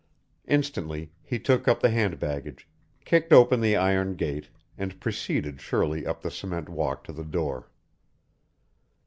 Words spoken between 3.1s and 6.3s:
open the iron gate, and preceded Shirley up